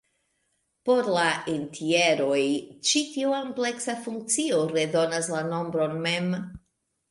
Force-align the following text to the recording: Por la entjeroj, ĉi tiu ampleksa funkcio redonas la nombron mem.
Por 0.87 1.09
la 1.15 1.25
entjeroj, 1.55 2.39
ĉi 2.91 3.03
tiu 3.11 3.37
ampleksa 3.41 3.97
funkcio 4.09 4.65
redonas 4.75 5.33
la 5.37 5.45
nombron 5.55 5.97
mem. 6.11 6.37